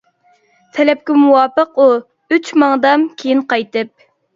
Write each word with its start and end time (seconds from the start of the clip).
تەلەپكە 0.77 1.19
مۇۋاپىق 1.25 1.79
ئۇ، 1.85 1.87
ئۈچ 2.33 2.53
ماڭدام 2.67 3.09
كېيىن 3.23 3.51
قايتىپ. 3.53 3.99